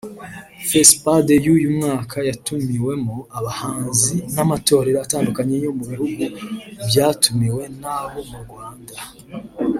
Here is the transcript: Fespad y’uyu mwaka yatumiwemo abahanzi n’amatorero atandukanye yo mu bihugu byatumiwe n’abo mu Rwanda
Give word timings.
Fespad 0.67 1.27
y’uyu 1.45 1.69
mwaka 1.77 2.17
yatumiwemo 2.29 3.15
abahanzi 3.37 4.13
n’amatorero 4.35 4.97
atandukanye 5.05 5.55
yo 5.65 5.71
mu 5.77 5.83
bihugu 5.91 6.23
byatumiwe 6.87 7.63
n’abo 7.81 8.19
mu 8.29 8.37
Rwanda 8.43 8.95